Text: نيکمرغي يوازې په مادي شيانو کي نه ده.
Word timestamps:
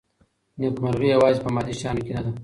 نيکمرغي 0.59 1.07
يوازې 1.15 1.39
په 1.43 1.49
مادي 1.55 1.73
شيانو 1.79 2.01
کي 2.05 2.11
نه 2.15 2.21
ده. 2.25 2.31